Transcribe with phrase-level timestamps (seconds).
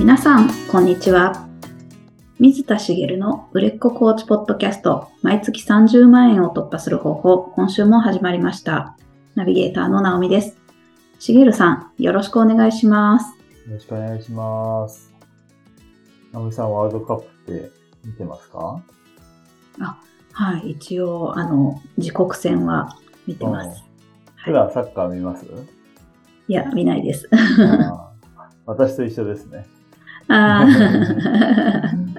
[0.00, 1.46] 皆さん、こんにちは。
[2.38, 8.96] 水田茂の売れっ子コーチポッドキャスト、毎月30万円を突破する方法、今週も始まりました。
[9.34, 10.56] ナビゲーターの直美です。
[11.18, 13.26] 茂さん、よろしくお願いします。
[13.68, 15.12] よろしくお願いします。
[16.32, 17.70] ナミさん、ワールドカップって
[18.02, 18.82] 見てますか？
[20.32, 23.84] はい、一応、あの、自国戦は見てます。
[24.46, 25.44] 普段サッカー見ます、
[26.48, 27.28] いや、見ないです。
[28.64, 29.66] 私と一緒ですね。
[30.30, 32.10] あー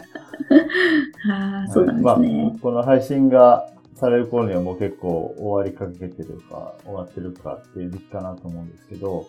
[1.31, 2.43] あー、そうなんですね。
[2.43, 9.27] まあ、この配信がされる頃にはもう結構終わりかけてるか、終わってるかっていう時期かなと思うんですけど、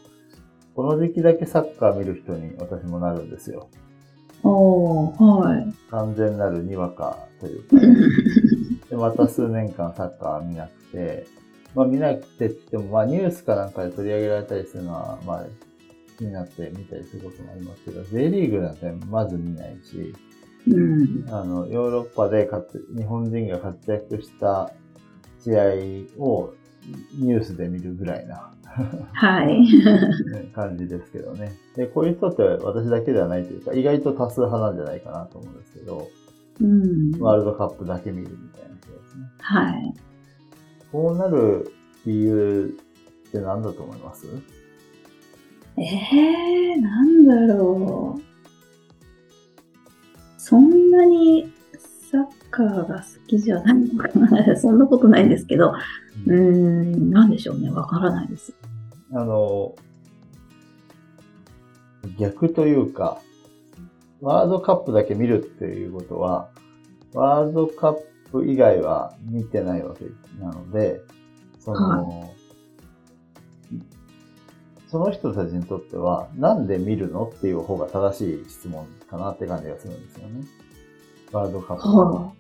[0.75, 3.69] この時期だけサッカー見る人に私もなるんですよ。
[4.43, 5.67] おー、はい。
[5.91, 7.97] 完全なるにわかというか、ね、
[8.91, 11.27] でまた数年間サッカー見なくて、
[11.75, 15.72] まあ見なくてって言っても、まあニュースかなんかで取り上げられたりするのは、まあ気
[16.23, 20.15] になって見たりすることもありますけど、J リーグなんてまず見ないし、
[20.69, 24.73] うん、あの、ヨーロッパで活日本人が活躍した
[25.41, 25.63] 試合
[26.23, 26.55] を
[27.19, 28.53] ニュースで見るぐらいな
[29.13, 29.61] はい。
[29.61, 31.53] ね感じですけどね。
[31.77, 36.09] で、こういう人って私だけではないというか、意外と多数派なんじゃないかなと思うんですけど、
[36.61, 39.25] うん、ワールドカップだけ見るみたいな人ですね。
[39.41, 39.95] はい。
[40.91, 41.73] こうなる
[42.07, 42.79] 理由
[43.29, 44.27] って何だと思います？
[45.79, 48.23] ええー、なんだろう。
[50.39, 51.53] そんなに
[52.11, 54.57] サッカーが好きじゃないのかな。
[54.59, 55.73] そんなことないんですけど、
[56.27, 57.71] うーん、なんでしょうね。
[57.71, 58.53] わからないです。
[59.13, 59.75] あの、
[62.19, 63.19] 逆というか、
[64.21, 66.49] ワールドカップだけ見るっていうことは、
[67.15, 67.97] ワールドカッ
[68.31, 70.05] プ以外は見てないわけ
[70.39, 71.01] なので、
[71.61, 72.31] その、
[74.93, 80.45] その人たちにとっては、なんで見るのっていう方が正しい質問かなって感じがするんですよね。
[81.33, 82.11] ワールドカップは。
[82.11, 82.33] は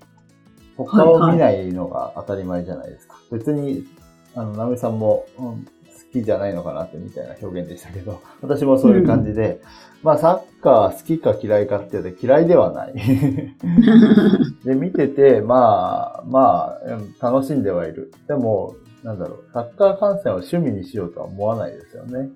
[0.77, 3.17] 他を見ないのが当たり前じゃないですか。
[3.31, 3.87] 別に、
[4.35, 5.71] あの、ナミさんも、うん、好
[6.13, 9.63] きじゃないのかなってみたいな表現でしたけど、 私もそういう感じで、
[10.03, 12.93] まあサッカー好きか嫌いかっていうと嫌いではない。
[14.63, 18.13] で、見てて、まあ、まあ、うん楽しんではいる。
[18.29, 22.31] でも、なんだろう、サッカー観戦を趣味にしようとは思わないですよね。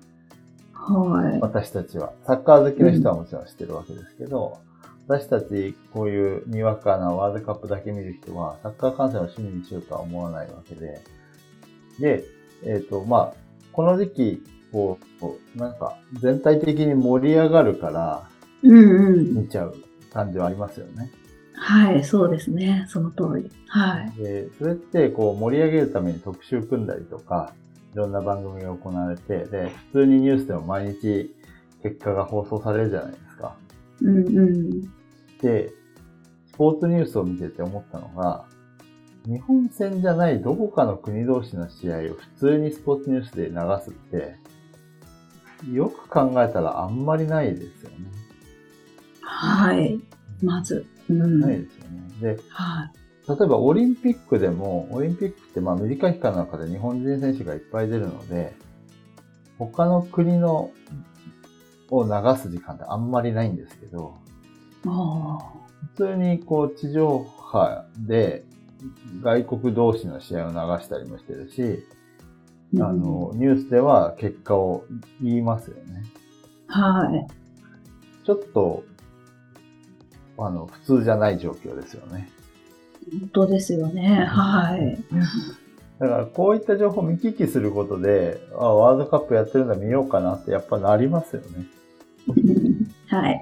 [0.73, 1.39] はい。
[1.39, 2.13] 私たちは。
[2.25, 4.57] サッカー好きの人はもちろん知ってるわけですけど、
[5.07, 11.01] 私たち、こういうにわかなワールドカップだけ見る人は、サッカー観戦を趣味にしようとは思わないわけで。
[11.99, 12.23] で、
[12.63, 13.33] えっ、と、まあ、
[13.71, 18.29] この時期、こう、こうなんか、全体的に盛り上がるから、
[18.63, 19.33] うんうん。
[19.43, 19.75] 見ちゃう
[20.11, 21.09] 感じはありますよね。
[21.59, 22.85] はい、そうですね。
[22.87, 23.51] その通り。
[23.67, 24.11] はい。
[24.21, 27.53] で、それって、こう、盛り上げるために特集組んだりとか、
[27.93, 31.35] いろんな番組が行われて、で、普通にニュースでも毎日
[31.81, 33.55] 結果が放送されるじゃないですか。
[34.01, 34.81] うんうん。
[35.41, 35.71] で、
[36.47, 38.45] スポーツニュースを見てて思ったのが、
[39.25, 44.35] 日本戦じゃないどこかの国同士の試合を普通にスポーツニュースで流すって、
[45.71, 47.97] よく考えたらあんまりないですよね。
[49.21, 49.99] はい。
[50.41, 50.85] まず。
[51.09, 51.39] うん。
[51.39, 52.35] ないですよね。
[52.35, 52.91] で、はい。
[53.29, 58.53] 例えばオリンピックでも、オリンピックってまあ短い期間の中で日本人選手がいっぱい出るので、
[59.57, 60.71] 他の国の
[61.89, 64.15] を流す時間ってあんまりないんですけど、
[64.85, 65.39] あ
[65.95, 68.43] 普通にこう地上波で
[69.21, 71.85] 外国同士の試合を流したりもしてるし、
[72.79, 72.87] あ。
[72.87, 74.85] あの、ニュースでは結果を
[75.21, 76.03] 言いますよね。
[76.67, 77.27] はい。
[78.25, 78.83] ちょっと、
[80.37, 82.29] あの、普通じゃない状況ですよね。
[83.11, 84.25] 本当ですよね。
[84.25, 84.97] はい。
[85.99, 91.65] だからこういった情報を見聞きすることで、あワールドカップやってるんだ見ようかなってやっぱなりますよね。
[93.07, 93.41] はい。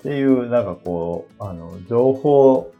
[0.00, 2.72] っていう、なんかこう、あの、情報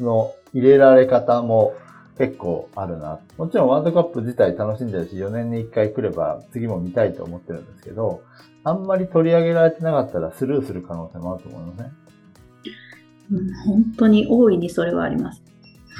[0.00, 1.74] の入れられ方も
[2.18, 3.18] 結構あるな。
[3.36, 8.22] もちろんワールドカップ自体楽しんでるし、4年に1回来れば次も見たいと思ってるんですけど、
[8.62, 11.92] あんまり取り上げられてなかったらスルーする可能性もあると思いません？
[13.32, 15.42] うん本当に大いにそれはあります。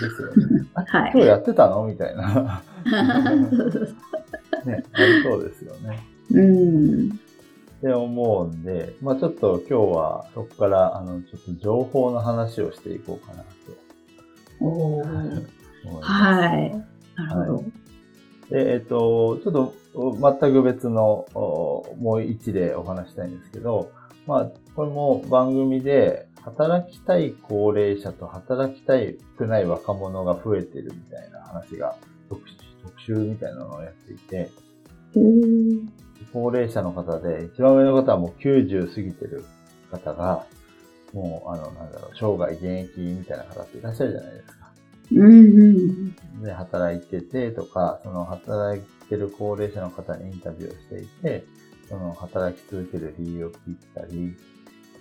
[0.00, 0.28] ですよ
[0.58, 0.66] ね。
[0.74, 1.84] あ はい今日やってたの？
[1.86, 2.62] みたいな。
[4.64, 5.98] ね、ありそうですよね。
[6.30, 7.08] うん。
[7.10, 7.16] っ
[7.82, 13.46] て思うんで、まあちょっと今日はそこから、あの、ちょっと情報の話をしていこうかなと
[14.64, 15.46] おー。
[16.00, 16.70] はい。
[17.16, 17.64] なるほど。
[18.50, 23.90] で、えっ、と、ちょっとお全く別のおもう一例お話したいんですけど、
[24.26, 28.94] まあ、これも番組で働きたい高齢者と働きた
[29.36, 31.96] くない若者が増えてるみたいな話が
[32.28, 32.54] 特集
[32.84, 34.50] 特集みたいなのをやっていて、
[36.32, 39.44] 高齢者の方で、一番上の方はもう90過ぎてる
[39.90, 40.46] 方が、
[41.12, 44.63] もう、あの、なんだろう、生涯現役みたいな方っていらっしゃるじゃないですか。
[45.12, 45.64] うんう
[46.40, 46.42] ん。
[46.42, 51.44] で、働いててとか、その働いてる高齢者の方にインタビューをしていて、
[51.88, 54.34] その働き続ける理由を聞いたり、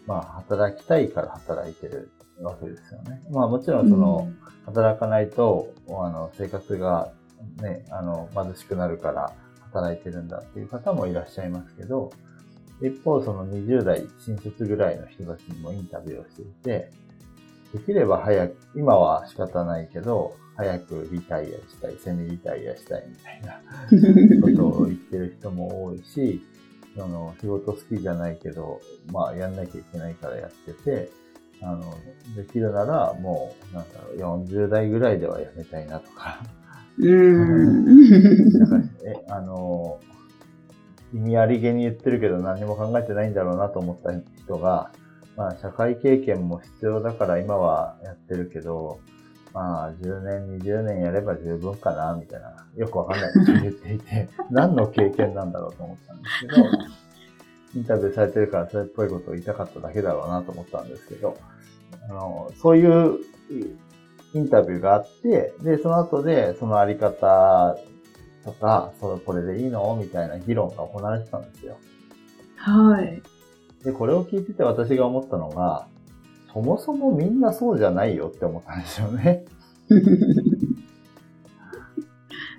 [0.06, 2.12] まあ、働きたいから働いてる
[2.42, 3.22] わけですよね。
[3.32, 4.30] まあ、もちろんその、
[4.66, 7.12] 働かないと、あの、生活が
[7.62, 9.34] ね、あの、貧しくなるから
[9.72, 12.12] 働いてるんだっていう方もいらっしゃいますけど、
[12.82, 16.92] 一方、その20代新卒ぐらいの人たちにもインタビューをしていて、
[17.74, 23.62] できれば早く、今は仕方ないけど、早くリタイアしたい、セミリタイアしたいみたいな
[24.42, 26.42] ことを言ってる人も多いし、
[26.96, 28.80] その仕事好きじゃないけど、
[29.12, 31.10] まあやんなきゃいけないからやってて、
[31.62, 31.82] あの、
[32.36, 36.40] できるならもう、なんだろう、40代ぐらいではやめたいなとか。
[37.00, 38.60] うん。
[38.60, 40.00] なんかえ、あの、
[41.14, 44.12] 意味ありげに言ってるけど何も考えてないんだろうなと思った
[44.44, 44.92] 人が、
[45.36, 49.00] まあ社会経験も必要だから今はやってるけど、
[49.54, 56.68] まあ10年、20年やれば十分かな、みたいな、よくわかんないことを言っていて、 何の経験なんだろうと思ったんですけど、
[57.76, 61.36] インタビューされてるからそれっぽいことを言いたかっただけだろうなと思ったんですけど、
[62.10, 63.20] あの、そういう
[64.34, 67.76] インタビューがあって、で、その後でそのあり方
[68.44, 69.96] とか、それこれでいいの？
[70.00, 71.78] みたいな議論が行われてたんですよ。
[72.58, 73.22] はい。
[73.84, 75.88] で、これを聞いてて私が思ったのが、
[76.54, 79.46] そもそもみんなそうじゃないよって思ったんですよね。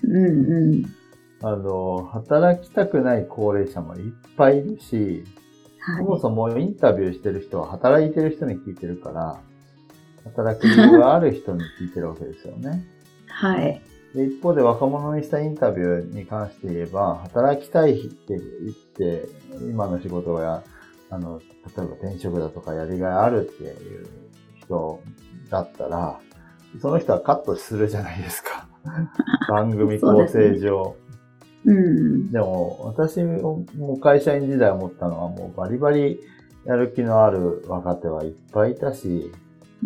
[0.02, 0.84] うんうん。
[1.42, 5.24] あの、働きたくない高齢者もいっぱいいるし、
[5.78, 9.40] はそもそもインタビューしてる人は働いてる人に聞いてるから、
[10.24, 12.84] 働く理由がある人に聞いてるわけですよね。
[13.52, 13.62] い。
[13.62, 13.82] はい。
[14.14, 18.40] で、一方で若者にしたインタビューに関して言えば、働きたいって言っ
[18.72, 19.28] て、
[19.68, 20.62] 今の仕事が、
[21.14, 24.06] あの、例えば転職だとかやりがいあるっていう
[24.60, 25.00] 人
[25.48, 26.20] だったら、
[26.80, 28.66] その人はカットするじゃないですか。
[29.48, 30.96] 番組構成上。
[31.64, 32.30] うん。
[32.32, 33.64] でも、私も
[34.02, 36.20] 会社員時代思ったのはもうバリバリ
[36.64, 39.30] やる気のある若手はいっぱいいたし、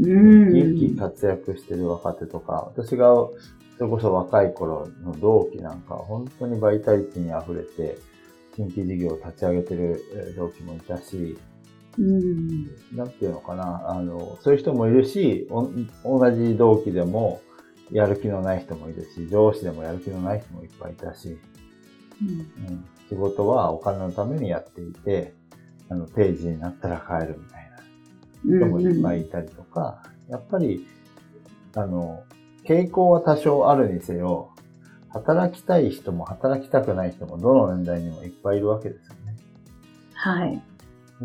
[0.00, 0.52] うん。
[0.52, 3.14] 元気活躍してる若手とか、私が
[3.76, 7.98] それこそ若い頃の同期なんかは本当にバイタリティに溢れて、
[8.58, 11.38] 新規事業を立ち上げてるえー同期もいたし、
[11.96, 12.64] うん。
[12.92, 17.40] なんていうのかな、あの、そういう人もいるし、お同じ同期でも
[17.92, 21.38] やる気のない人もいるし、上司でもやる気のない人もいっぱいいたし、
[22.20, 25.34] うん、仕事はお金のためにやっていて、
[25.88, 27.70] あの、定時になったら帰るみたい
[28.44, 30.86] な人もいっぱいいたりとか、やっぱり、
[31.74, 32.24] あの、
[32.64, 34.50] 傾向は多少あるにせよ、
[35.18, 39.36] 働きたい人も働きたくない人もどの年代にもいっぱいいるわけですよね。
[40.14, 40.62] はい。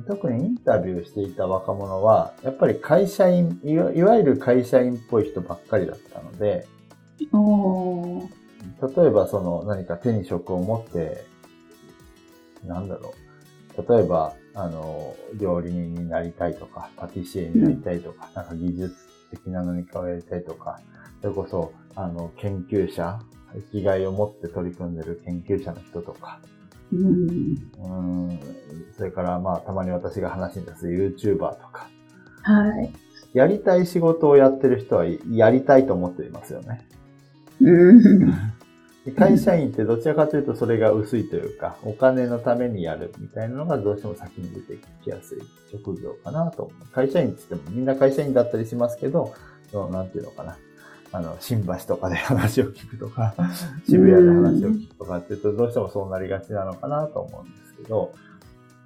[0.07, 6.67] 特にインタビューしていた若者は、やっぱり会社員、いわゆる会社員っぽい人ばっかりだったので、
[7.31, 8.27] おー。
[9.01, 11.23] 例えばその何か手に職を持って、
[12.65, 13.13] なんだろ
[13.77, 13.93] う。
[13.93, 18.95] 例えば、あの、料理人になりたいとか、パティシエになりたいとか、なんか技術
[19.31, 20.79] 的な何かをやりたいとか、
[21.21, 23.19] それこそ、あの、研究者、
[23.55, 26.39] 生きがいを持って取り組んでる研究者の人とか、
[26.91, 27.57] うん。
[27.79, 28.39] うん、
[28.95, 31.87] それからまあ、たまに私が話に出す YouTuber とか、
[32.43, 32.93] はい。
[33.33, 36.87] やりたい仕事をやってる人はやりたいと思っていますよね。
[39.17, 45.39] 会社員ってどちらかというとそれが薄いというか、お金のためにやるみたいなのがどうしても先に出てきやすい
[45.71, 46.71] 職業かなと。
[46.93, 49.33] 会社員って言ってもみんな会社員だったりしますけど、
[49.71, 50.57] そのなんていうのかな。
[51.13, 53.35] あの、新橋とかで話を聞くとか、
[53.87, 58.11] 渋谷で話を聞くとかっていうと、どうしてもそうなりがちなのかなと思うんですけど、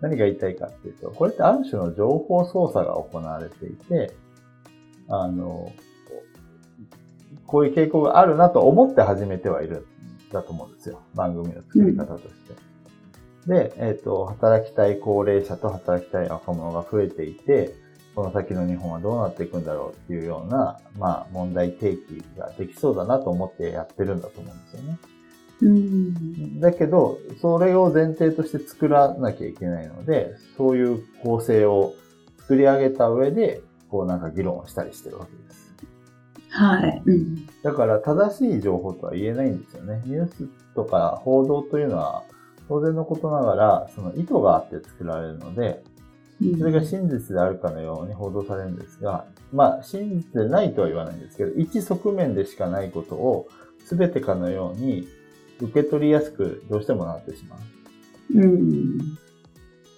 [0.02, 4.14] 何が言いたいかっていうと、これってある種の情報操作が行われていて、
[5.08, 5.72] あの、
[7.46, 9.88] こういう傾向があるなと思って始めてはいる
[10.30, 11.00] んだと思うんですよ。
[11.16, 12.56] 番組の作り方として。
[13.48, 17.74] で、えっ、と、働きたい高齢者と働きたい若者が増えていて、
[18.18, 24.98] この先の日本はどうなっていくんだろうっていうような、まあ、問題提起ができそうだなと思ってやってるんだと思うんですよね。
[25.62, 26.60] うん。
[26.60, 31.94] だけど、それを前提として作らなきゃいけないので、そういう構成を
[32.40, 35.76] 作り上げた上で、こうなんか議論をしたりしてるわけです。
[36.50, 37.04] はい。
[37.06, 37.46] うん。
[37.62, 40.02] だから正しい情報とは言えないんですよね。
[40.06, 42.24] ニュースとか報道というのは
[42.68, 45.84] 当然のことながら、その意図があって作られるので、
[46.58, 53.48] それが真実であるかのように報道されるんですが、まあ真実でないとは言わないんですけど、一側面でしかないことを
[53.86, 55.08] 全てかのように
[55.60, 57.60] 受け取りやすくどうしてもなってしまう。
[58.36, 58.98] うん。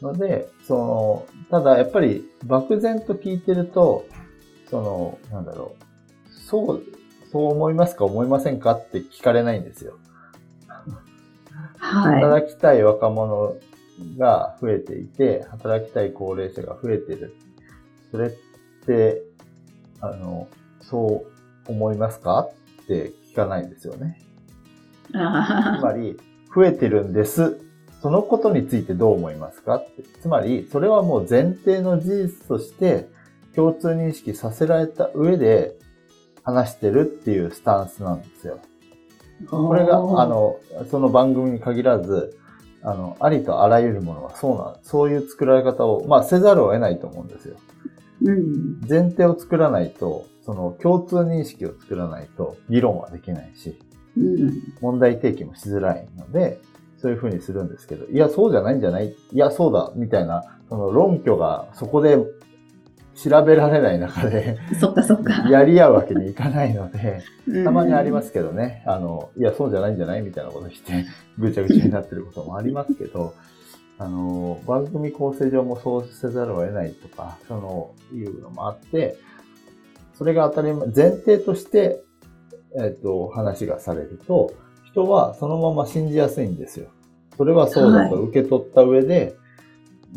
[0.02, 0.06] う。
[0.06, 4.06] ので、その、ただやっぱり漠然と聞いてると、
[4.70, 5.84] その、なんだろう、
[6.32, 6.84] そう、
[7.32, 9.98] そう思いますか思いませんかって聞かれないんですよ。
[11.78, 12.22] はい。
[12.22, 13.56] 働きたい若者
[14.18, 17.36] が増えていて、働きたい高齢者が増えてる。
[18.12, 18.32] それっ
[18.86, 19.24] て、
[20.02, 20.48] あの、
[20.82, 21.26] そ
[21.68, 22.50] う思いますか？
[22.84, 24.22] って聞かないんですよね。
[25.12, 26.18] つあまり、
[26.56, 27.60] 増えてるんです。
[28.02, 29.76] そのことについてどう思いますか？
[29.76, 30.04] って。
[30.22, 33.10] つまり、それはもう前提の事実として
[33.56, 35.76] 共通認識させられた上で
[36.44, 38.60] 話してるっていうスタンスなんですよ。
[39.46, 42.39] ーこれが、あ、の、その番組に限らず、
[42.82, 47.58] あの、ありとあらゆるものはそうな、そういう作られ方を、まあ、せざるを得ないと思うんですよ。
[48.24, 48.80] うん。
[48.88, 53.78] 前提を作らないと、その共通認識を作らないと議論はできないし、
[54.18, 54.54] うん。
[54.82, 56.62] 問題提起もしづらいので、
[56.98, 62.18] そういうふうにするんですけど、いや、そうじゃないんじゃないいや、そうだ、みたいな、その論拠がそこで
[63.22, 65.50] 調べられない中で、そっかそっか。
[65.50, 71.06] やり合うわけにいかないので、うんたまにありますけどね、あの、いや、そうじゃないんじゃないみたいなことして、
[71.38, 73.34] ぐちゃぐちゃになってることもありますけど、
[73.98, 79.18] あの、番組構成上もそうせざるを得ないとか、その、いうのもあって、
[80.14, 82.04] それが当たり前、前提として、
[82.76, 84.54] えっ、と、話がされると、
[84.86, 86.88] 人はそのまま信じやすいんですよ。
[87.36, 89.36] それはそうだとは受け取った上で、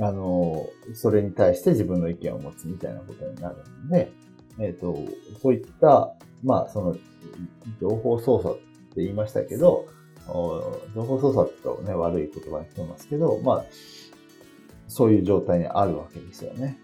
[0.00, 4.12] あの、それに対して自分の意見を持つみたいなことになるので、
[4.58, 4.98] えっ、と、
[5.42, 6.96] そういった、まあ、その、
[7.80, 8.58] 情報操作っ
[8.94, 9.86] て言いましたけど、
[10.28, 13.64] お情報操作ってね、悪い言葉に聞こえますけど、まあ、
[14.88, 16.78] そういう状態にあるわけですよね。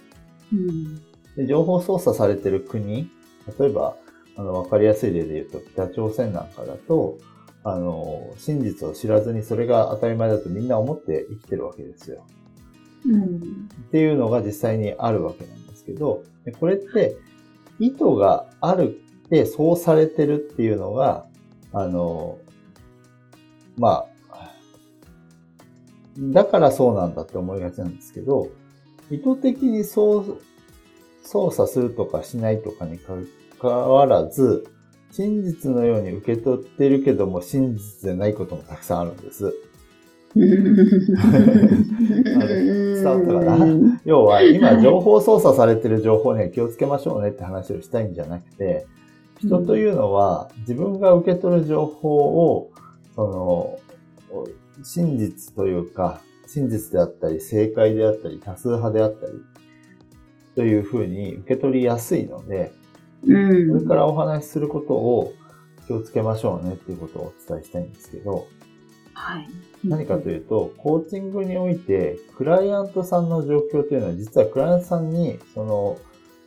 [0.53, 0.97] うん。
[1.37, 3.11] で情報操作されてる国、
[3.59, 3.97] 例えば、
[4.37, 7.19] あの、わかりやすい例で言うと、北朝鮮なんかだと、
[7.65, 12.25] あの、真実を知らずにそれが当たり前だとみんな思って生きてるわけですよ。
[13.07, 16.25] っていうのが実際にあるわけなんですけど、
[16.59, 17.17] これって
[17.79, 21.27] 意図があるってそうされてるっていうのが、
[21.73, 22.39] あの、
[23.77, 24.51] まあ、
[26.19, 28.49] だからそうなんだって思いがちなんですけど、
[29.11, 30.43] 意図的にそう、
[31.23, 33.15] 操作するとかしないとかにか
[33.61, 34.67] かわらず、
[35.11, 39.55] 真実のように受け取ってるけども真実じゃないこともたくさんあるんです。
[40.35, 40.47] 伝
[43.05, 48.87] わったかな要は今情報操作されてる情報には気をつけましょうねって話をしたいんじゃなくて、
[49.41, 52.71] 人というのは自分が受け取る情報を、
[53.15, 53.79] その、
[54.83, 59.33] 真実というか、真実であったり、正解であったり、多数派であったり、
[60.55, 62.73] というふうに受け取りやすいので、
[63.27, 63.73] うん。
[63.73, 65.33] これからお話しすることを
[65.87, 68.47] 気をつけましょうねっていうことをお伝えしたいんですけど、
[69.19, 69.49] はい。
[69.85, 75.99] 何かというと、コーチングにおいて、クライアントさんの状況というのは、実はクライアントさんに、その、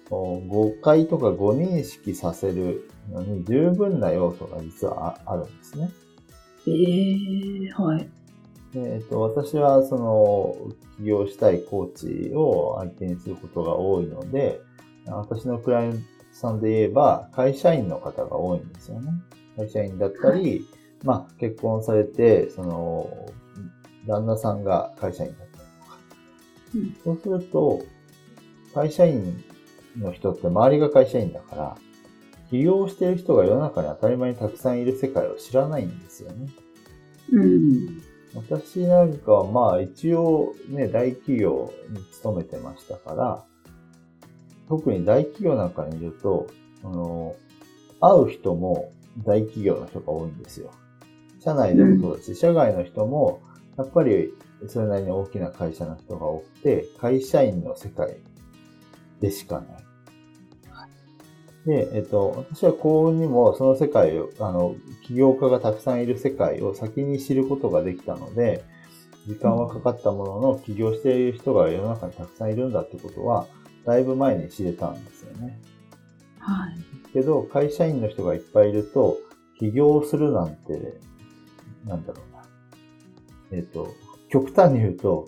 [0.09, 5.89] お誤解とか誤認識させるのに十分な要素が実はああるんですね。
[6.67, 8.09] ええはい。
[8.73, 14.61] でえっと、私は、その、起業したいコーチを相手にすることが多いので、
[15.05, 15.99] 私のクライアント
[16.33, 19.11] さんで言えば、会社員の方が多いんですよね。
[19.57, 20.65] 会社員だったり、
[21.03, 23.09] まあ、結婚されて、その、
[24.07, 25.97] 旦那さんが会社員だったりとか。
[26.75, 27.83] うんそうすると、
[28.73, 29.43] 会社員
[29.97, 31.77] の人って周りが会社員だから、
[32.49, 36.49] 起業してる人が世の中に当たり前にたくさんいる世界を知らないんですよね。
[37.31, 38.01] うん。
[38.35, 43.43] 私なんかはまあ一応ね、大企業に勤めてましたから、
[44.69, 46.47] 特に大企業なんかにいると、
[46.83, 47.35] あの、
[47.99, 48.91] 会う人も
[49.25, 50.71] 大企業の人が多いんですよ。
[51.43, 53.41] 社内でもそうだし、社外の人も、
[53.77, 54.33] やっぱり
[54.67, 58.17] それなりに大きな会社の人が多くて、会社員の世界
[59.19, 59.81] でしかない。
[61.65, 68.63] で、えっと、私は幸運にもその世界を、あの、起業家がたくさんいる世界を先に知ることができたので、
[69.27, 73.45] 時間はかかったものの、起業している人が世の中にたくさんいるんだってことは、
[73.85, 75.59] だいぶ前に知れたんですよね。
[76.39, 77.13] はい。
[77.13, 79.17] けど、会社員の人がいっぱいいると、
[79.59, 80.99] 起業するなんて、
[81.85, 82.43] なんだろうな。
[83.51, 83.89] えっ、と、
[84.29, 85.27] 極端に言うと、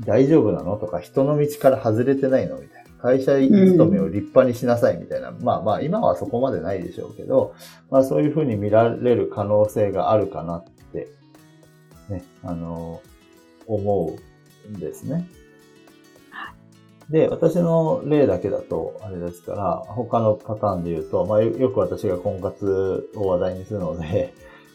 [0.00, 2.56] 大丈夫なのとか、人の道から外れてないの？
[2.58, 2.90] みたいな。
[3.02, 5.32] 会社勤めを立派にしなさいみたいな。
[5.32, 7.54] まあまあ、今はそこまでないでしょうけど、
[7.90, 11.08] まあそういうふうに見られる可能性があるかなって、
[12.08, 13.02] ね、あの、
[13.66, 14.16] 思
[14.66, 15.28] うんですね。
[17.10, 24.32] で、私の例だけだと、あれですから、他のパターンで言うと、まあよよく私が婚活を話題にするので、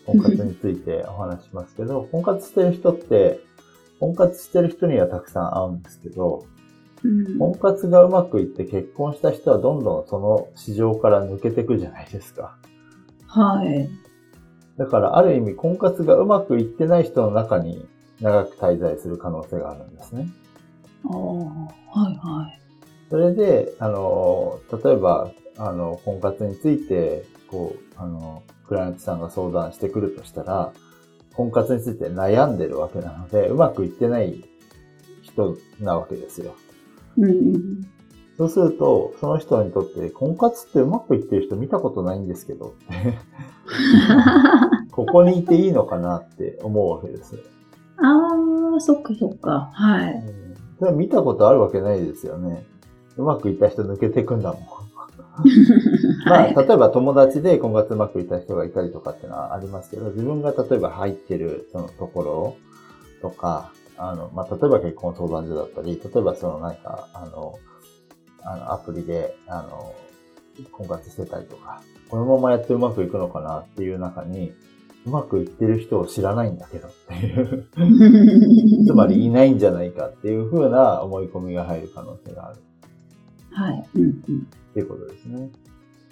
[0.07, 3.41] 婚活についてお話しますけど、婚活してる人って、
[3.99, 6.45] 婚活してる人にはたくさん会うんですけど、
[7.03, 12.57] うん、婚活がうまくいって結婚した人はどんどんその市場から抜けていくじゃないですか。
[13.27, 13.89] はい。
[14.77, 17.85] だからある意味婚活がうまくいってない人の中に
[18.21, 20.27] 長く滞在する可能性があるんですね。
[21.05, 22.61] ああ、はいはい。
[23.09, 30.73] それで、あの、例えば、あの、婚活について、こう、あの、クライアントさんが相談してくるとしたら、
[31.33, 34.43] 婚活について悩んでるわけなので、うまくいってない
[35.21, 36.55] 人なわけですよ。
[37.17, 37.87] うん、
[38.37, 42.73] そうすると、その人にとって、婚活ってうまくいってる人見たことないんですけど、
[44.91, 47.37] ここにいていいのかなって思うわけです。
[47.97, 48.29] あ
[48.77, 49.69] あ、そっかそっか。
[49.73, 50.23] はい。
[50.79, 52.65] うん、見たことあるわけないですよね。
[53.17, 54.61] うまくいった人抜けていくんだもん。
[56.25, 62.57] まあ、例えば友達で婚活うまくいった人がいたりとかっていうのはありますけど、自分が例えば入ってるそのところ
[63.21, 67.59] とか、あの、まあ、例えば結婚相談所だったり、例えばその何か、あの、
[68.43, 69.93] あの、アプリで、あの、
[70.71, 74.53] 婚活してたりとか、このままやってうまくいくのかなっていう中に、
[75.05, 77.65] うまくいってる人を知らないんだけどっていう
[78.85, 82.59] つまりいないんじゃないかっていうふうな思い込みが入る可能性がある。
[83.57, 83.89] はい。
[83.95, 84.09] うんうん。
[84.09, 85.49] っていうことですね。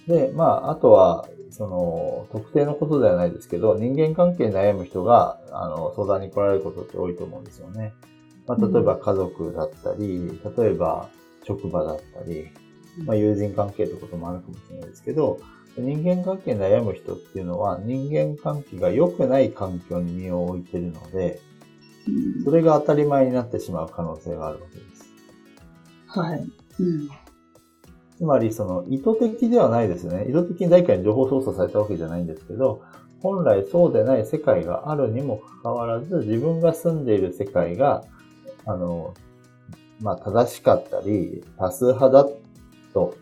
[0.07, 7.93] で、まあ、あとは、その、特定のことではないですけど、人間関係に悩む人が、あの、相談に来られることって多いと思うんですよね。
[8.47, 11.09] まあ、例えば家族だったり、例えば
[11.43, 12.49] 職場だったり、
[13.05, 15.39] まあ、友人関係ってこともあるかもしれないですけど、
[15.77, 21.39] 人間関係に悩む人っていうのは、人間関係が良くない環境に身を置いてるので、
[22.43, 25.05] それが当たり前になってしまう可能性があるわけです。
[26.07, 26.47] はい。
[26.79, 27.09] うん
[28.17, 30.25] つまり、その、意図的ではないですね。
[30.29, 32.81] 意図的に誰かに情報操作されたわけじゃないんですけど、
[33.21, 38.05] 本来そうでない世界があるにもかかわらず、自分が住んでいる世界が、
[38.65, 39.13] あの、
[39.99, 42.29] まあ、正しかったり、多数派だ
[42.93, 43.15] と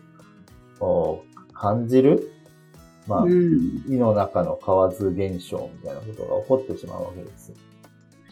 [1.52, 2.30] 感じる、
[3.06, 7.52] まあ、うん、胃の中の河津現象みたいなことが起こってしまうわけです。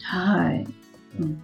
[0.01, 0.67] はい。
[1.19, 1.43] うん、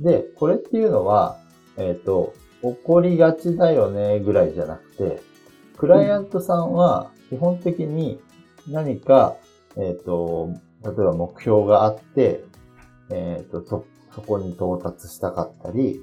[0.00, 1.38] で、これっていうのは、
[1.76, 5.22] えっ、ー、と、起こりがちだよねぐらいじゃなくて、
[5.76, 8.20] クライアントさんは基本的に
[8.68, 9.36] 何か、
[9.76, 10.50] えっ、ー、と、
[10.82, 12.44] 例えば目標があって、
[13.10, 16.00] えっ、ー、と、そ、そこに到達したかったり、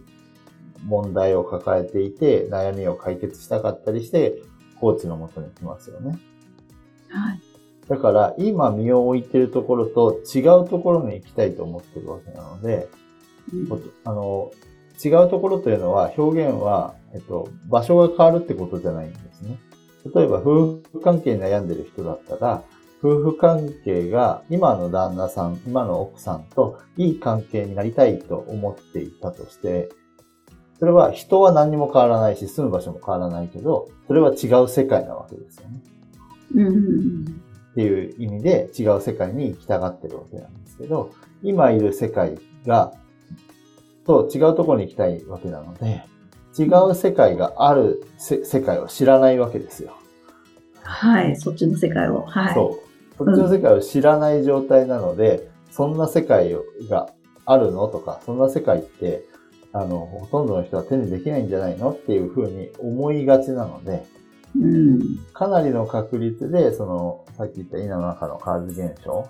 [0.85, 4.41] 問題を抱えていて悩みを解決したかったりして、
[4.79, 6.19] コーチのもとに来ますよね。
[7.09, 7.41] はい。
[7.87, 12.87] だから、今身を置いてるところと違うところに行きたいと思ってるわけなので、
[13.53, 14.51] うん、あの、
[15.03, 19.59] 違うところというのは、表現は、えっと、場所が変わるってことじゃないんですね。
[20.13, 22.63] 例えば、夫婦関係に悩んでる人だったら、
[23.03, 29.89] 夫婦関係が今の旦那さん、今の奥さんといい関係になりたいと思っていたとして、
[30.79, 35.81] それは人は何にも変わらないし、住む場所も変わらないけど、それは違う世界なわけですよね。
[36.55, 37.25] うん。
[37.71, 42.93] っていう意味で違う世界に行きたがってるわけなんですけど、今いる世界が
[44.05, 46.03] と違うところに行きたいわけなので、
[46.57, 49.97] 違う世界がある世界を知らないわけですよ。
[50.81, 52.21] はい、そっちの世界を。
[52.23, 52.53] はい。
[52.53, 52.93] そう。
[53.17, 56.55] そっちの世界を知らない状態なので、うん、そんな世界
[56.89, 57.09] が
[57.45, 59.23] あるのとか、そんな世界って、
[59.71, 64.05] あの、ほとんどの人は手にできないんじゃないのっていうふうに思いがちなので、
[64.55, 69.27] うん、かなりの確率で、その、さっき言った稲の中のカーズ現象、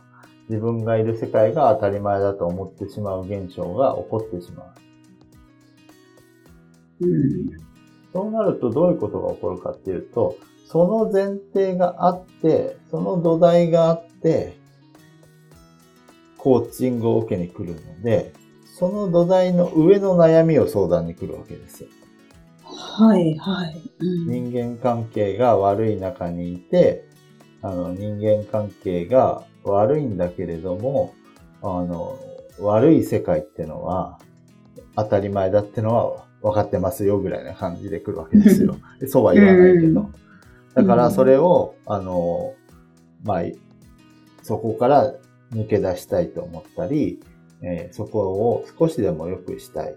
[0.49, 4.67] 自分がいる世界が当たり前だと思ってしまう現象が起こってしまう。
[7.01, 7.49] うん、
[8.13, 14.57] そうなるとどういうことが起こるかっていうと、その前提があって、その土台があって、
[16.37, 18.33] コーチングを受けに来るので、
[18.77, 21.85] その土台の上の悩みを相談に来るわけです。
[22.63, 23.81] はい、はい。
[23.99, 27.05] うん、人間関係が悪い中にいて、
[27.61, 31.13] あの、人間関係が悪いんだけれども、
[31.61, 32.17] あの、
[32.59, 34.19] 悪い世界ってのは
[34.95, 38.77] 当たり前だってのは分かってますよぐらいな感じで来るわけですよ。
[39.07, 40.09] そうは言わないけど。
[40.75, 42.53] だからそれを、あの、
[43.23, 43.41] まあ、
[44.41, 45.13] そこから
[45.53, 47.19] 抜け出したいと思ったり、
[47.61, 49.95] えー、そこを少しでも良くしたい。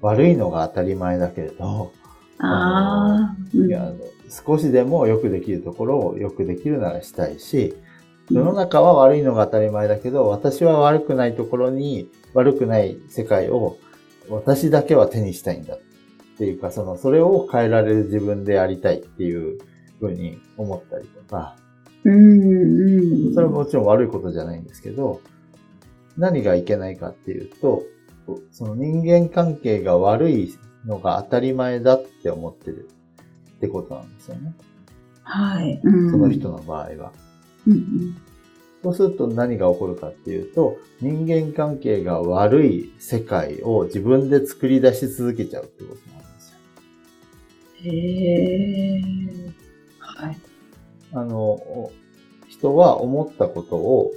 [0.00, 1.92] 悪いのが当たり前だけれど、
[2.38, 3.92] あの、いや
[4.30, 7.74] 少しでもよくできるところをよくできるならしたいし、
[8.30, 13.76] 世の中は悪いのが当たり前だけど、私は悪くないところに、悪くない世界を
[14.28, 15.78] 私だけは手にしたいんだっ
[16.38, 19.58] ていうか、その、それを変えられる自分でありたいっていう
[19.98, 21.56] ふうに思ったりとか、
[22.04, 23.34] うんうん。
[23.34, 25.20] それはもちろん悪いことじゃないんですけど、
[26.16, 27.82] 何がいけないかっていうと、
[28.52, 30.54] その人間関係が悪い
[30.86, 32.88] のが当たり前だって思ってる
[33.56, 34.54] ってことなんですよね。
[35.22, 35.80] はい。
[35.82, 37.12] うんその人の場合は。
[37.66, 38.16] うんうん。
[38.82, 46.58] そうすると何が起こるかっていうと、人間関係が悪い世界を自分で作り出し続けちゃうってことなんですよ。
[47.82, 49.02] へえ。
[49.98, 50.38] はい。
[51.12, 51.90] あの、
[52.48, 54.12] 人は思ったことを、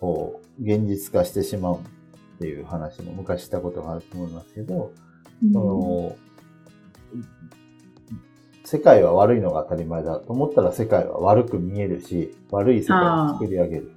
[0.00, 4.92] こう、現実化してしまうっていう話も昔したことがあると思いますけど、
[5.52, 6.16] その、
[8.70, 13.90] 世界は悪いのが当たり前だと思ったら世界は悪く見えるし、悪い世界を作り上げる。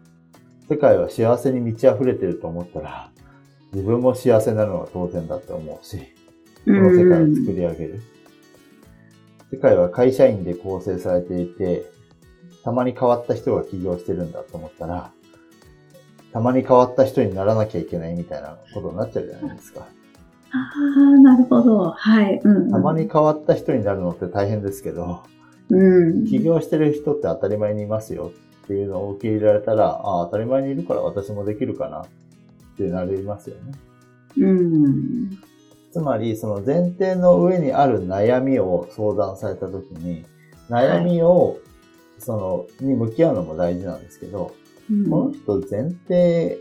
[0.67, 3.11] 世界は幸せに満ち溢れてると思ったら、
[3.71, 5.99] 自分も幸せなのが当然だって思うし、
[6.65, 8.01] その世界を作り上げる。
[9.51, 11.85] 世界は会社員で構成されていて、
[12.63, 15.11] たまに変わった人が起業してるんだと思ったら、
[16.31, 19.85] たまに変わった人にならなきゃいけないみたいなことになっちゃうじゃないですか。
[20.53, 21.91] ああ、なるほど。
[21.91, 22.39] はい。
[22.43, 22.71] うん、うん。
[22.71, 25.23] たまに変わった人になるのって大変ですけど、
[25.69, 26.25] うん。
[26.25, 28.31] 起業してる人って当たり前にいますよ
[28.63, 32.07] っていうのを受け入れられたら、ああ、当たり前にいるから私もできるかなっ
[32.77, 33.73] てなりますよね。
[34.37, 35.37] うん。
[35.91, 40.25] つまり、その前提の上にある悩みを相談されたときに、
[40.69, 41.59] 悩みを、
[42.19, 44.53] その、に向き合うのも大事なんですけど、
[44.91, 46.57] うんこの人前提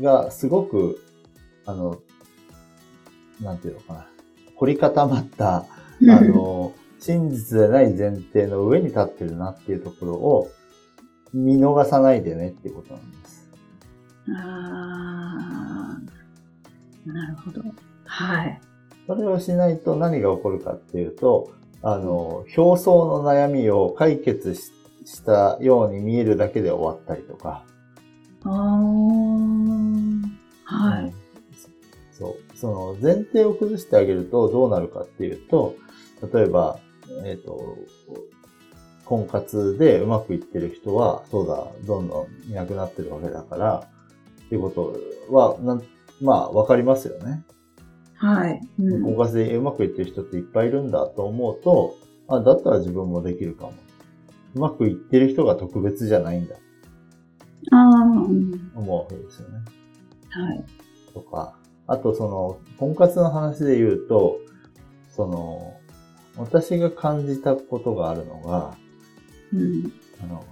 [0.00, 1.02] がすごく、
[1.66, 1.98] あの、
[3.40, 4.06] なんていうのかな、
[4.56, 5.66] 凝り固まった、あ
[6.02, 10.48] の、真実でない前提の上に立ってるなっていうところを
[11.32, 13.50] 見逃さないでねっていうことなんです。
[14.30, 15.98] あ
[17.06, 17.62] あ、なるほど。
[18.06, 18.60] はい。
[19.06, 24.72] それをしないと何が起こるかっていうと、あの、表層の悩みを解決し
[25.04, 27.64] したように見えるだけで終わったりとか。
[28.44, 28.52] ああ、
[30.64, 31.14] はい。
[32.12, 32.53] そう。
[32.54, 35.76] その前提を崩してあげるとどうなるかっていうと、
[36.32, 36.78] 例えば、
[37.24, 37.76] えっ、と、
[39.04, 43.88] 婚活でうまくいってる人は、そうだ、どんどんいなくなってるわけだから、
[44.46, 44.96] っていうこと
[45.34, 45.82] は、なん
[46.20, 47.44] まあ、わかりますよね。
[48.14, 48.60] はい。
[48.78, 51.96] うん婚活でうまくいってる人っていっぱいいるんだと思うと、
[52.28, 53.74] あ、だったら自分もできるかも。
[54.54, 56.54] うまくいってる人が特別じゃないんだ、
[57.72, 59.58] ああ、うん思うわけですよね。
[60.30, 60.64] はい。
[61.12, 64.38] とか、あとその、婚活の話で言うと、
[65.10, 65.74] その、
[66.36, 68.76] 私が感じたことがあるのが、
[69.52, 69.92] うん。
[70.22, 70.44] あの、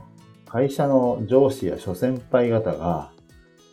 [0.46, 3.10] 会社の上司や諸先輩方が、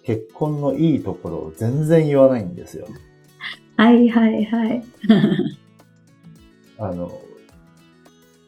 [0.04, 2.88] 結婚のいいところを全然言わないんですよ。
[3.78, 4.84] はいはいはい。
[6.80, 7.12] あの、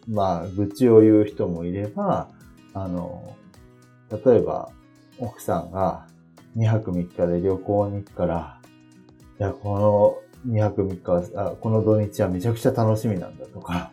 [0.08, 2.30] まあ、愚痴を言う人もいれば、
[2.74, 3.36] あの、
[4.26, 4.72] 例えば、
[5.20, 6.08] 奥さんが
[6.58, 8.61] 2泊3日で旅行に行くから、
[9.42, 13.92] いや、この2泊3日は、あこの土日はめちゃくちゃ楽しみなんだとか、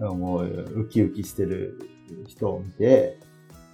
[0.00, 1.78] もうウキウキしてる
[2.26, 3.18] 人を見て、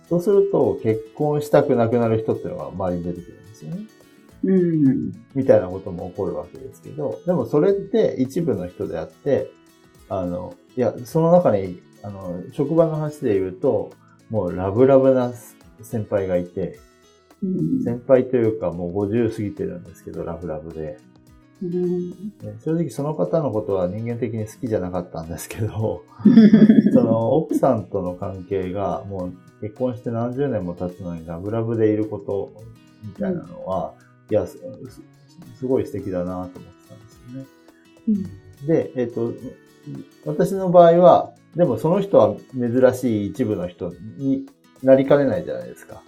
[0.08, 3.80] そうすると結婚したくなくなる人っていうのが周りに出てくるんですよね。
[4.46, 5.12] うん。
[5.36, 9.48] みたいなことも起こるわけですけど、でもそれって一部の人であって、
[10.08, 13.90] あの、いや、その中に、あの、職場の話で言うと、
[14.28, 15.32] もうラブラブな
[15.82, 16.80] 先輩がいて、
[17.42, 20.98] うん先輩というかもう50過ぎてるんですけど、ラブラブで。
[21.62, 22.10] うん。
[22.10, 22.14] ね
[22.64, 26.04] 正直その方のことは人間的に好きじゃなかったんですけど、
[26.92, 32.52] その奥さんとの関係がもう結婚して何十年も経つのにラブラブでいること
[33.04, 33.94] みたいなのは、
[34.30, 35.02] いやす、す
[35.58, 38.28] すごい素敵だなと思ってたんですよね。
[38.66, 39.32] で、えっ、と、
[40.24, 44.46] 私の場合は、でもその人は珍しい一部の人に
[44.82, 46.02] なりかねないじゃないですか。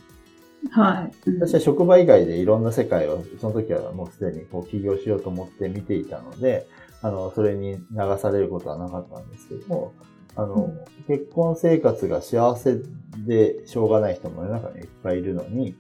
[0.71, 1.31] はい。
[1.41, 6.67] 私は職場以外でいろんな世界を、その時はもうすでにこう起業しようと思って見ていたので、
[7.03, 9.93] あの、それに流されることはなかったんですけども、
[10.37, 10.73] あの、
[11.09, 12.79] 結婚生活が幸せ
[13.27, 15.75] でしょうがない人も世の中にいっぱいいるのに、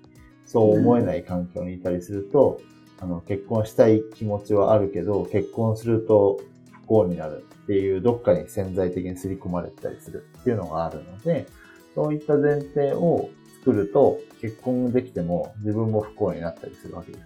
[0.47, 2.61] そう思えない環境にいたりすると、
[3.01, 6.41] あの、結婚したい気持ちはあるけど、結婚すると
[6.83, 11.47] 不幸になるっていう、どっかに潜在的に刷り込まれてたりするっていうのがあるので、
[11.95, 13.29] そういった前提を
[13.61, 17.25] 作ると、結婚できても自分も不幸になったりするわけです。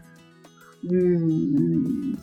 [0.90, 2.14] うん。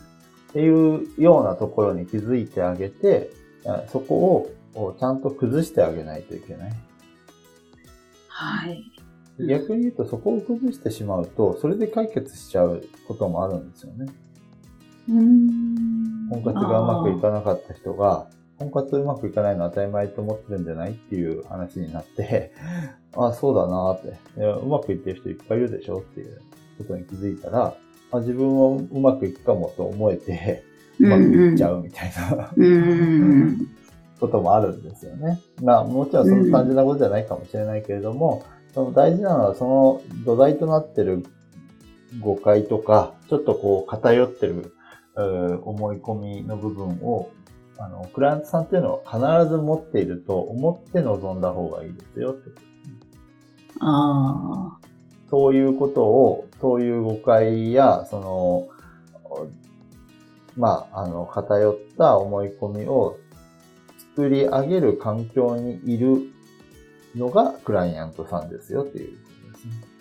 [0.50, 3.30] っていうようなところに気づいてあげて、
[3.64, 6.72] あそこをちゃんと崩してあげないといけない。
[8.28, 8.84] はい。
[9.48, 14.06] 逆に言うとそこを崩してしまうと、それで解決しちゃうこともあるんですよね。
[15.08, 16.28] うん。
[16.30, 18.28] 婚活がうまくいかなかった人が、
[18.70, 22.52] 婚活うまくいかないのは当たり前と思ってるんじゃないっていう話になって、
[23.16, 24.54] あ、そうだなっていや。
[24.54, 26.40] うまくいってる人いっぱいいるでしょっていう
[26.78, 27.74] ことに気づいたら、
[28.12, 30.62] あ自分はうまくいくかもと思えて、
[31.00, 32.68] うまくいっちゃうみたいな、うんう
[33.46, 33.68] ん。
[34.20, 35.40] こともあるんですよね。
[35.62, 41.24] まあ、もちろんその単純なことじゃないかもしれないけれども、その大事なのはその土台となってる
[42.20, 44.74] 誤解とか、ちょっとこう偏ってる
[45.64, 47.30] 思い込みの部分を、
[47.84, 52.60] あの、クライアントさんっていうのは必ず持っていると思って臨んだ方がいいですよってこと。
[52.60, 52.94] ですね。
[53.80, 54.86] ああ。
[55.28, 58.68] そういうことを、そういう誤解や、その、
[60.56, 63.18] まあ、あの、偏った思い込みを
[64.14, 66.30] 作り上げる環境にいる
[67.16, 69.92] のがクライアントさんですよっていうことですね。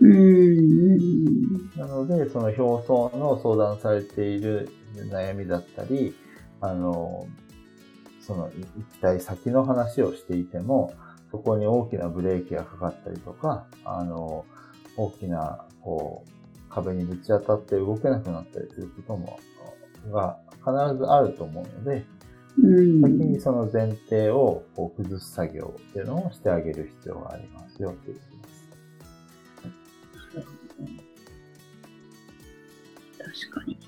[0.00, 1.70] うん。
[1.76, 4.70] なので、その表層の相談されている
[5.10, 6.14] 悩みだったり、
[6.60, 7.26] あの、
[8.20, 10.92] その行きたい先の話をしていても、
[11.30, 14.44] そこに大きなブレーキがかかったりとか、あの、
[14.96, 16.30] 大きな、こう、
[16.70, 19.38] 壁にぶち当たって動けなくなったりすることも、
[20.10, 22.04] が必ずあると思うので、
[22.62, 23.02] うん。
[23.02, 28.36] 先にその前提をこう崩す作業っていうのをしてあげる必要がありますよということ
[33.22, 33.48] です。
[33.50, 33.78] 確かに。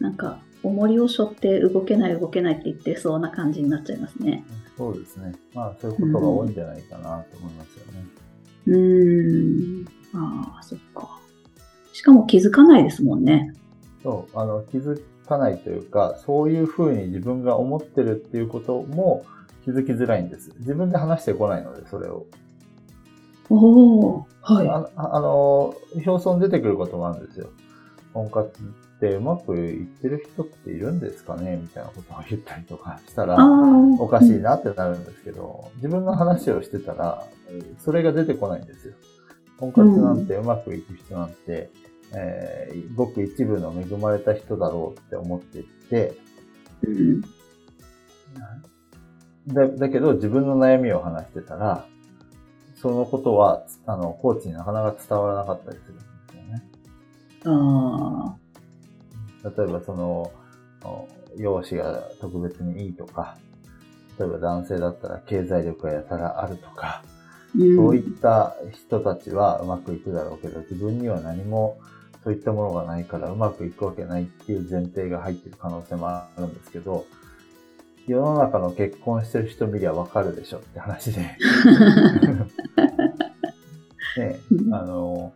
[0.00, 4.44] なんか、重りを背負って動けない動けないって言ってそうな感じになっちゃいますね。
[4.76, 5.32] そうですね。
[5.54, 8.04] まあ、そういうことが多いんじゃないかなと思いますよね。
[8.66, 9.86] うーん。
[10.14, 11.20] ああ、そっか。
[11.92, 13.54] しかも気づかないですもんね。
[14.02, 19.24] そう、あの、気づかないというか、そういうふうに自分が思ってるっていうことも
[19.64, 20.52] 気づきづらいんです。
[20.58, 22.26] 自分で話してこないので、それを。
[23.48, 24.68] おお、はい。
[24.68, 25.74] あああの、
[26.06, 27.48] 表層に出てくることもあるんですよ。
[28.12, 28.50] 婚活
[28.96, 31.58] ってうまくいってる人っているんですかね？
[31.60, 33.36] みたいなことを言ったりとかしたら。
[33.98, 37.26] おかしいなってなるんですけど、自分の話をしてたら、
[37.78, 38.94] それが出てこないんですよ。
[39.58, 41.70] 婚活なんてうまくいく人なんて、
[42.14, 46.16] えーごく一部の恵まれた人だろうって思っていて、
[46.82, 47.20] うん。
[49.48, 51.86] だだけど自分の悩みを話してたら、
[52.74, 56.62] そのことは、あの、コーチになかなか伝わらなかったりするんですよね。
[57.44, 58.45] ああ。
[59.56, 60.32] 例えばその、
[60.84, 63.36] お容姿が特別にいいとか、
[64.18, 67.16] 例えば男性だったら経済力がやたらあるとか、うん
[67.54, 71.78] そういった人たちはうまくいくだろうけど、自分には何も
[72.22, 77.06] そういったものがないからうまくいくわけないっていう前提が入っている可能性もあるんですけど、
[78.06, 81.20] 世の中の結婚してる人見りゃわかるでしょって話で。
[84.18, 85.32] ねうんあの、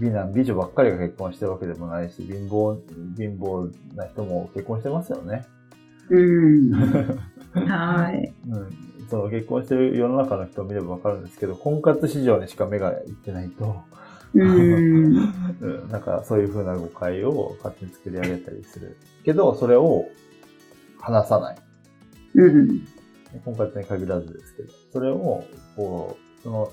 [0.00, 2.78] 美男美女ばっかりが結婚してるわけでもないし、貧乏、
[3.16, 5.46] 貧乏な人も結婚してますよね。
[6.10, 6.72] うん。
[7.66, 8.32] はい。
[8.48, 13.76] うん、その結婚してる世の中の人を見ればわかるんですけど、婚活市場にしか目がいってないと、
[14.34, 15.16] うん。
[15.60, 18.96] うん、なんかそういう風な誤解を勝手に作り上げたりする。
[19.24, 20.06] けど、それを
[20.98, 21.56] 話さない。
[22.34, 22.80] うん。
[23.44, 25.44] 婚活に限らずですけど、それを、
[25.76, 26.72] こう、その、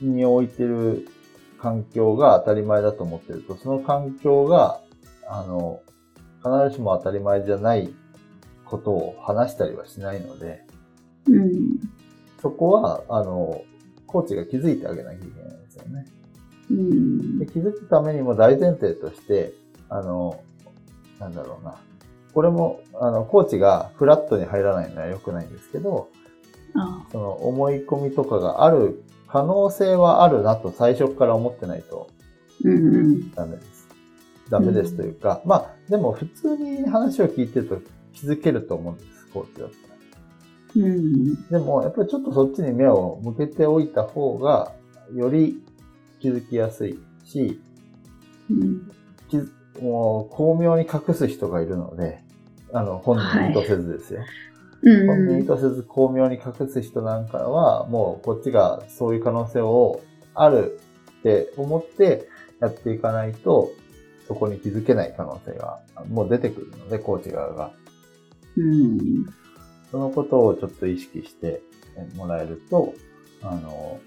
[0.00, 1.06] に置いてる
[1.60, 4.80] 環境が当たり前だと思ってると、その環境が、
[5.28, 5.80] あの、
[6.38, 7.92] 必ずしも当たり前じゃない
[8.64, 10.64] ことを話したりはしないので、
[11.26, 11.78] うん。
[12.42, 13.62] そこは、あの、
[14.06, 16.06] コーチが気づいてあげなきゃいけないんですよね。
[16.70, 17.46] うんで。
[17.46, 19.54] 気づくためにも大前提として、
[19.88, 20.42] あの、
[21.18, 21.76] なんだろうな。
[22.34, 26.10] これも、あの、コーチがフラットに入らないのは良くないんですけど、
[26.74, 29.02] あその思い込みとかがある
[29.34, 32.08] 可能性はあるなと最初から思ってないと
[32.62, 33.32] うん。
[33.32, 33.88] ダメです。
[34.48, 37.80] ダメですというか、まあ、でも普通に話を聞いてると
[38.12, 40.86] 気づけると思うんです、コーチだったら。
[40.86, 41.48] うん。
[41.50, 44.72] でも、やっぱりちょっとそっちに目を向けておいた方が、
[45.12, 45.60] より
[46.20, 47.60] 気づきやすいし、
[48.48, 48.88] うん。
[49.82, 52.22] もう巧妙に隠す人がいるので、
[52.72, 54.20] あの、本人意図せずですよ。
[54.20, 54.53] 本人意
[54.84, 55.46] うん。
[55.46, 60.00] 図せず巧妙に隠す人なんかは、もうこっちがそういう可能性を
[60.34, 60.78] ある
[61.20, 62.28] って思って
[62.60, 63.70] やっていかないと、
[64.28, 67.72] そこに気づけない可能性がもう出てくるので、コーチ側が。
[68.56, 69.26] うん。
[69.90, 71.62] そのことをちょっと意識して
[72.16, 72.94] もらえると、
[73.42, 74.00] あの、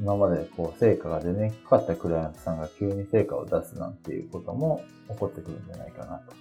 [0.00, 6.32] 今までこう成果が出にくかったクライアントさんが急に成果を出すなんていうことも起こってくるんじゃないかなと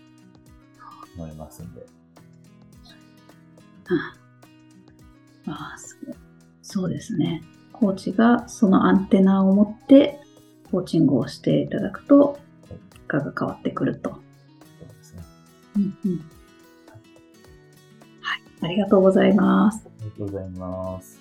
[1.18, 1.99] 思いますんで。
[5.48, 6.16] ああ、そう。
[6.62, 7.42] そうですね。
[7.74, 10.20] コーチがそのアンテナを持って
[10.72, 12.40] コーチングをしていただくと、
[12.92, 14.10] 結果が変わってくると。
[14.12, 15.24] そうですね。
[15.78, 16.40] うんうん
[18.62, 19.86] ありがとうございます。
[19.86, 21.20] ありがとうございます。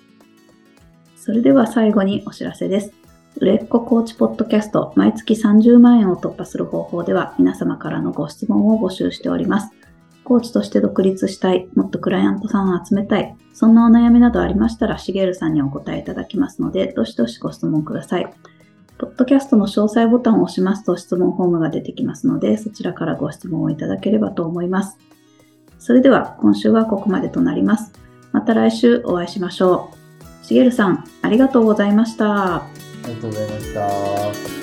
[1.15, 2.93] それでは最後にお知らせです。
[3.37, 9.71] 売れっ子コーチポッドキャスト毎月30万円を突破する方法では皆様からのご質問を募集しております。
[10.29, 18.31] コーチとして独立したい、もっとクライアントさんを集めたい、そんなお悩みなどありましたら、しげるさんにお答えいただきますので、どしどしご質問ください。
[18.99, 24.99] ポッドキャストの詳細ボタンを押しますと質問フォームが出てきますので、そちらからご質問をいただければと思います。
[25.79, 27.91] それでは今週はここまでとなります。
[28.31, 29.89] また来週お会いしましょ
[30.43, 30.45] う。
[30.45, 32.57] しげるさん、ありがとうございました。
[32.57, 32.67] あ
[33.07, 33.73] りがとうございまし
[34.53, 34.58] た。